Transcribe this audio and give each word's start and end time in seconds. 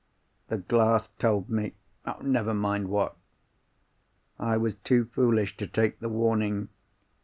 The 0.47 0.57
glass 0.57 1.09
told 1.19 1.47
me—never 1.47 2.55
mind 2.55 2.87
what. 2.89 3.15
I 4.39 4.57
was 4.57 4.73
too 4.73 5.05
foolish 5.05 5.55
to 5.57 5.67
take 5.67 5.99
the 5.99 6.09
warning. 6.09 6.69